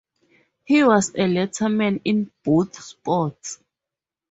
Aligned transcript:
He 0.63 0.83
was 0.83 1.09
a 1.09 1.27
letterman 1.29 2.01
in 2.03 2.31
both 2.43 2.73
sports. 2.81 3.59